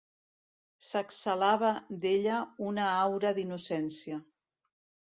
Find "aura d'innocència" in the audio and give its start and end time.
3.07-4.21